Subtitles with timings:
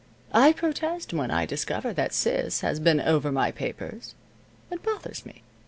[0.33, 4.15] I protest when I discover that Sis has been over my papers.
[4.71, 5.43] It bothers me.